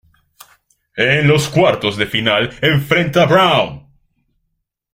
[0.97, 3.87] En los cuartos de final enfrenta a Brown.